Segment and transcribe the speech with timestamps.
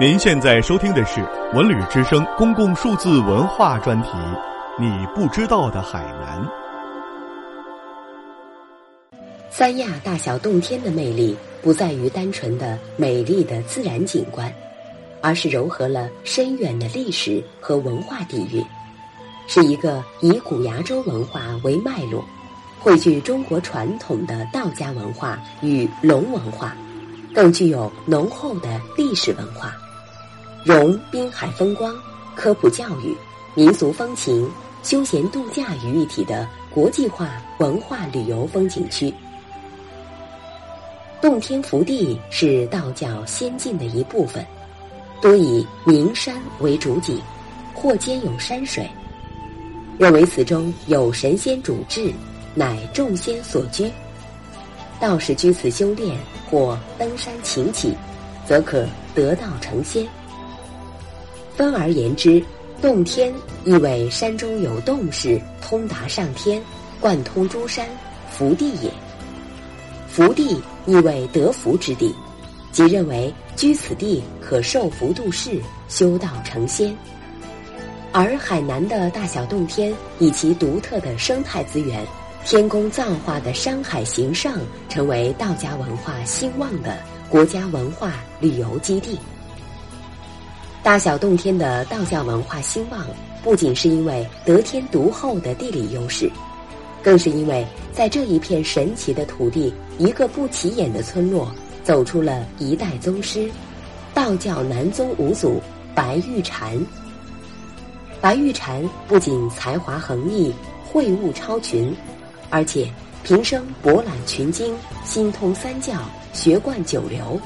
[0.00, 1.20] 您现在收听的是
[1.52, 4.08] 文旅之声公共数字文化专题，
[4.80, 6.40] 《你不知道的海南》。
[9.50, 14.50] 三亚大小洞天的魅力不在于单纯的美丽的自然景观，
[15.20, 18.64] 而是糅合了深远的历史和文化底蕴，
[19.46, 22.24] 是一个以古崖州文化为脉络，
[22.80, 26.74] 汇聚中国传统的道家文化与龙文化，
[27.34, 29.70] 更具有浓厚的历史文化。
[30.64, 31.92] 融滨海风光、
[32.36, 33.16] 科普教育、
[33.54, 34.48] 民俗风情、
[34.84, 39.12] 休闲度假于一体的国际化文化旅游风景区。
[41.20, 44.44] 洞天福地是道教仙境的一部分，
[45.20, 47.20] 多以名山为主景，
[47.74, 48.88] 或兼有山水。
[49.98, 52.12] 认为此中有神仙主治，
[52.54, 53.90] 乃众仙所居。
[55.00, 56.16] 道士居此修炼
[56.48, 57.96] 或登山请起，
[58.46, 60.06] 则可得道成仙。
[61.56, 62.42] 分而言之，
[62.80, 63.32] 洞天
[63.64, 66.62] 意为山中有洞室，通达上天，
[67.00, 67.86] 贯通诸山，
[68.30, 68.90] 福地也。
[70.08, 72.14] 福地意为得福之地，
[72.70, 76.96] 即认为居此地可受福度世，修道成仙。
[78.12, 82.04] 而海南的大小洞天，以其独特的生态资源、
[82.44, 84.52] 天工造化的山海形胜，
[84.88, 86.98] 成为道家文化兴旺的
[87.30, 89.18] 国家文化旅游基地。
[90.82, 93.06] 大小洞天的道教文化兴旺，
[93.40, 96.28] 不仅是因为得天独厚的地理优势，
[97.04, 101.52] 更是因为在这一片神奇的土地，一个不起眼的村落
[101.84, 103.48] 走出了一代宗师——
[104.12, 105.62] 道教南宗五祖
[105.94, 106.76] 白玉禅。
[108.20, 110.52] 白玉禅不仅才华横溢、
[110.84, 111.94] 慧悟超群，
[112.50, 115.92] 而且平生博览群经、心通三教、
[116.32, 117.40] 学贯九流，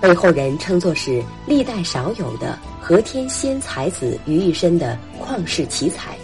[0.00, 2.58] 被后人称作是历代少有的。
[2.82, 6.16] 和天仙才子于一身的旷世奇才，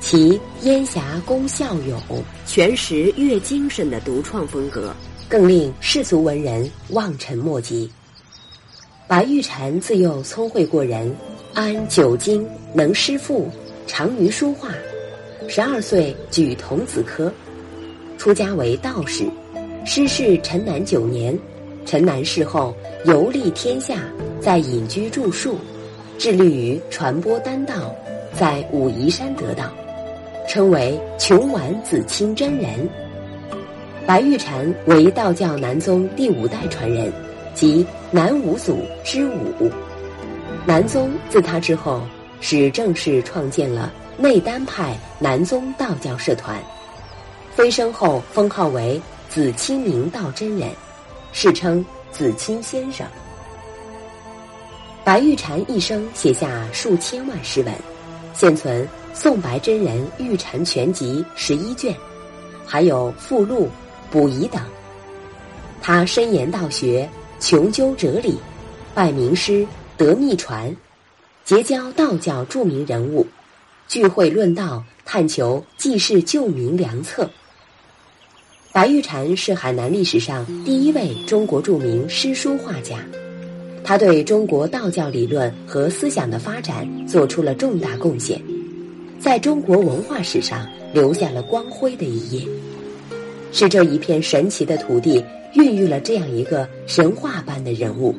[0.00, 2.00] 其烟霞功效勇、
[2.46, 4.94] 全识越精神的独创风格，
[5.28, 7.90] 更令世俗文人望尘莫及。
[9.08, 11.14] 白玉蝉自幼聪慧过人，
[11.52, 13.50] 安九经，能诗赋，
[13.88, 14.70] 长于书画。
[15.48, 17.30] 十二岁举童子科，
[18.16, 19.28] 出家为道士。
[19.84, 21.38] 师事陈南九年，
[21.84, 22.74] 陈南事后
[23.04, 23.96] 游历天下。
[24.40, 25.56] 在隐居著述，
[26.18, 27.94] 致力于传播丹道，
[28.38, 29.72] 在武夷山得道，
[30.46, 32.86] 称为琼丸子清真人。
[34.04, 37.10] 白玉禅为道教南宗第五代传人，
[37.54, 39.70] 即南五祖之五。
[40.66, 42.02] 南宗自他之后，
[42.38, 46.62] 始正式创建了内丹派南宗道教社团，
[47.54, 50.68] 飞升后封号为紫清明道真人，
[51.36, 53.04] 世称紫清先生。
[55.02, 57.74] 白玉禅一生写下数千万诗文，
[58.32, 61.92] 现存《宋白真人玉禅全集》十一卷，
[62.64, 63.68] 还有附录、
[64.12, 64.62] 补遗等。
[65.82, 67.06] 他深研道学，
[67.40, 68.38] 穷究哲理，
[68.94, 69.66] 拜名师，
[69.96, 70.74] 得秘传，
[71.44, 73.26] 结交道教著名人物，
[73.88, 77.28] 聚会论道，探求济世救民良策。
[78.74, 82.98] 白玉禅是海南历史上第一位中国著名诗书画家。
[83.84, 88.42] 他对中国道教理论和思想的发展做出了重大贡献，
[89.20, 92.48] 在中国文化史上留下了光辉的一页。
[93.52, 98.12] 是这一片神奇的土地孕育了这样一个神话般的人物，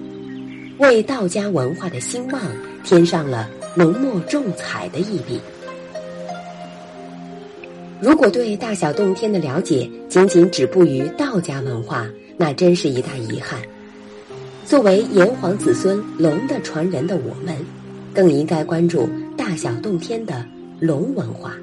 [0.77, 2.41] 为道家文化的兴旺
[2.81, 5.37] 添上了浓墨重彩的一笔。
[8.01, 12.07] 如果对大小洞天的了解仅仅止步于道家文化，
[12.37, 13.59] 那真是一大遗憾。
[14.65, 17.55] 作为炎黄子孙龙的传人的我们，
[18.13, 20.45] 更应该关注大小洞天的
[20.79, 21.53] 龙文化。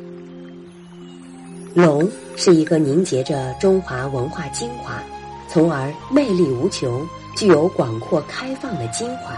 [1.75, 5.03] 龙是一个凝结着中华文化精华，
[5.49, 7.07] 从而魅力无穷、
[7.37, 9.35] 具有广阔开放的襟怀，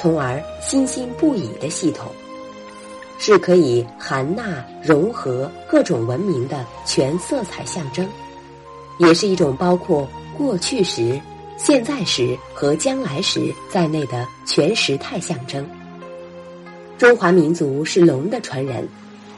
[0.00, 2.10] 从而新兴不已的系统，
[3.18, 8.08] 是可以含纳融合各种文明的全色彩象征，
[8.98, 11.20] 也是一种包括过去时。
[11.56, 15.64] 现在时和将来时在内的全时态象征。
[16.98, 18.86] 中华民族是龙的传人，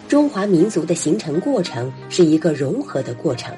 [0.08, 3.55] 中华民族的形成过程是一个融合的过程。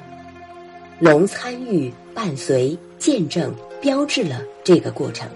[0.99, 5.29] 龙参与、伴随、见证、标志了这个过程。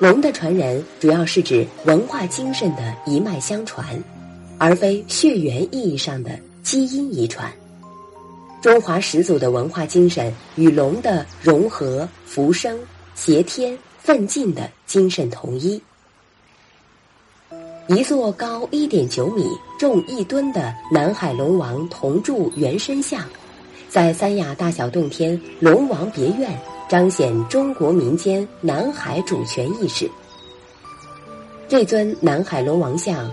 [0.00, 4.02] 龙的传人主要是指文化精神的一脉相传，
[4.56, 7.52] 而非血缘意义上的基因遗传。
[8.62, 12.80] 中华始祖的文化精神与龙的融合、浮生、
[13.14, 15.78] 协天、奋进的精神统一。
[17.86, 19.44] 一座高一点九米、
[19.78, 23.22] 重一吨的南海龙王铜铸原身像，
[23.90, 26.58] 在三亚大小洞天龙王别院
[26.90, 30.10] 彰显中国民间南海主权意识。
[31.68, 33.30] 这尊南海龙王像，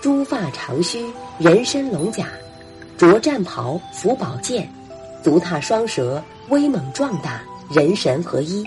[0.00, 1.04] 珠发长须，
[1.38, 2.28] 人身龙甲，
[2.96, 4.66] 着战袍，扶宝剑，
[5.22, 8.64] 足踏双蛇，威猛壮大，人神合一。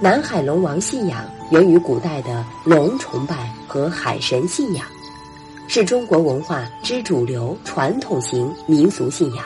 [0.00, 4.86] 南海龙王信仰源于古代的龙崇拜和海神信仰，
[5.66, 9.44] 是中国文化之主流传统型民俗信仰。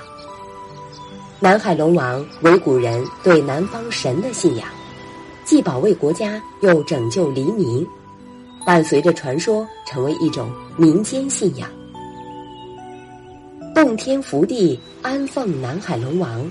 [1.42, 4.68] 南海龙王为古人对南方神的信仰，
[5.42, 7.86] 既保卫国家又拯救黎民，
[8.66, 11.66] 伴随着传说成为一种民间信仰。
[13.74, 16.50] 洞天福地安奉南海龙王，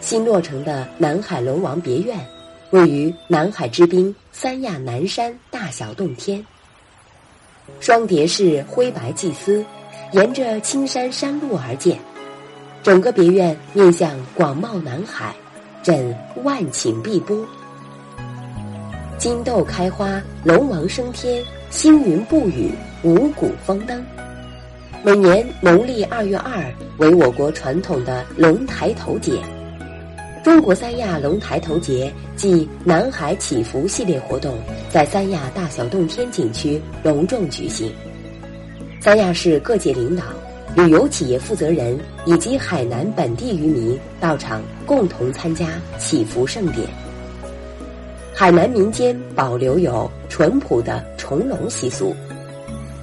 [0.00, 2.18] 新落成的南海龙王别院。
[2.70, 6.44] 位于南海之滨三亚南山大小洞天，
[7.78, 9.64] 双叠式灰白祭司，
[10.10, 11.96] 沿着青山山路而建，
[12.84, 15.34] 整个别院面向广袤南海，
[15.82, 17.34] 枕万顷碧波。
[19.16, 22.72] 金豆开花，龙王升天，星云布雨，
[23.02, 24.04] 五谷丰登。
[25.02, 26.62] 每年农历二月二
[26.98, 29.40] 为我国传统的龙抬头节。
[30.42, 34.58] 中国三亚龙抬头节暨南海祈福系列活动
[34.90, 37.90] 在三亚大小洞天景区隆重举行。
[39.00, 40.22] 三亚市各界领导、
[40.76, 45.68] 旅游企业负责人以及海南本地渔民到场共同参加
[45.98, 46.88] 祈福盛典。
[48.34, 52.14] 海南民间保留有淳朴的重龙习俗，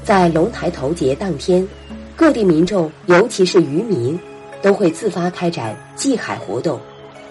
[0.04, 1.66] 在龙抬头节当天，
[2.14, 4.20] 各地民众尤其是渔民
[4.62, 6.78] 都会自发开展祭海活动。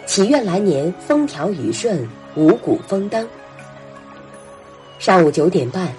[0.07, 3.29] 祈愿来年风调雨顺、五谷丰登。
[4.99, 5.93] 上午九点半，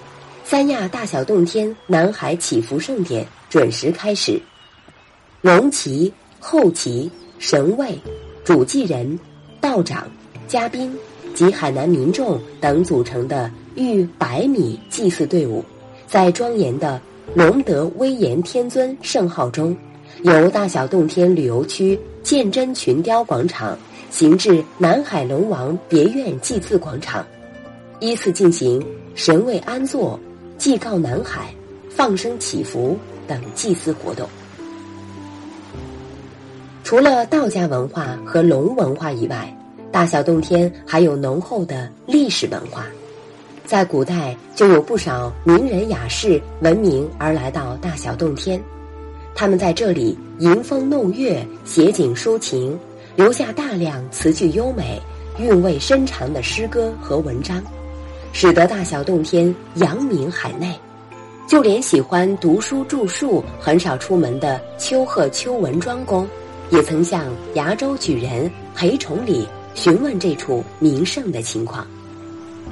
[0.44, 4.40] 三亚大小洞天南海祈福盛典准时开始。
[5.42, 6.10] 龙旗、
[6.40, 7.94] 后旗、神位、
[8.44, 9.20] 主祭人、
[9.60, 10.10] 道长、
[10.48, 10.90] 嘉宾
[11.34, 15.62] 及海南民众等组成的逾百米祭祀队伍，
[16.06, 16.98] 在庄严的
[17.36, 19.76] “龙德威严天尊”圣号中，
[20.22, 23.76] 由大小洞天旅游区鉴真群雕广场。
[24.08, 27.26] 行至南海龙王别院祭祀广场，
[28.00, 28.82] 依次进行
[29.14, 30.18] 神位安坐、
[30.56, 31.54] 祭告南海、
[31.94, 34.28] 放生祈福等祭祀活动。
[36.84, 39.56] 除了道家文化和龙文化以外，
[39.90, 42.86] 大小洞天还有浓厚的历史文化。
[43.64, 48.62] 在古代就有不少名人雅士闻名而来到大小洞天，
[49.34, 52.78] 他们在这里吟风弄月、写景抒情。
[53.14, 54.98] 留下大量词句优美、
[55.38, 57.62] 韵味深长的诗歌和文章，
[58.32, 60.74] 使得大小洞天扬名海内。
[61.46, 66.26] 就连喜欢读书著述、很少出门的丘贺丘文庄公，
[66.70, 71.86] 也曾向崖州举人裴崇礼询问这处名胜的情况。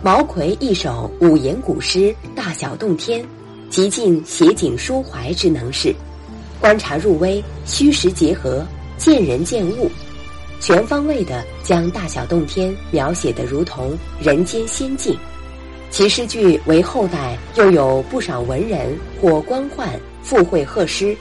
[0.02, 1.99] 毛奎一首五言古诗
[2.34, 3.22] 《大小洞天》，
[3.69, 5.94] 极尽写景抒怀之能事，
[6.58, 8.64] 观察入微，虚实结合，
[8.96, 9.90] 见人见物。
[10.58, 15.14] 全方位的将大小洞天描写的如同人间仙境，
[15.90, 19.88] 其诗句为后代又有不少文人或官宦
[20.23, 21.16] 附会贺诗，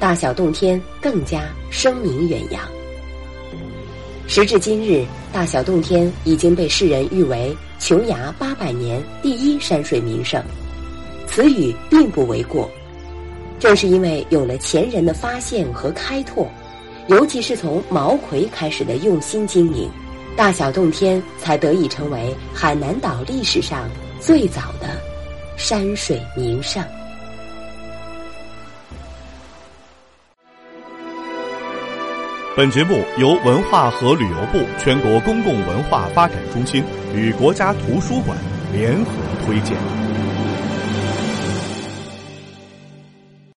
[0.00, 2.60] 大小洞天更加声名远扬。
[4.26, 10.42] 时至今日，大小洞天已经被世人誉为琼崖八百年第一山水名胜，
[11.26, 12.68] 此语并不为过。
[13.60, 16.48] 正是因为有了前人的发现和开拓。
[17.06, 19.90] 尤其是从毛奎开始的用心经营，
[20.40, 23.86] 大小洞天才得以成为海南岛历史上
[24.20, 24.98] 最早的
[25.58, 26.82] 山水名胜。
[32.56, 36.82] 本节目由文化和旅游部全国公共文化发展中心
[37.14, 38.34] 与国家图书馆
[38.72, 39.10] 联合
[39.44, 40.09] 推荐。